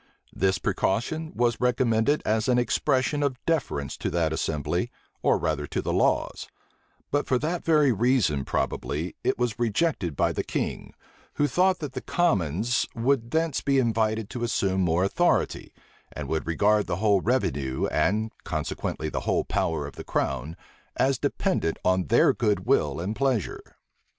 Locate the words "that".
4.09-4.33, 7.37-7.63, 11.81-11.91